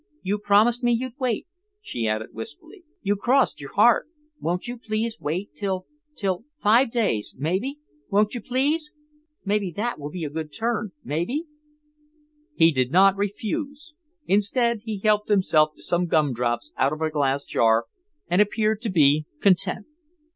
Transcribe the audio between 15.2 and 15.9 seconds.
himself to